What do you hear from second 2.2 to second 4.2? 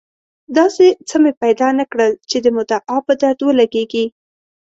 چې د مدعا په درد ولګېږي.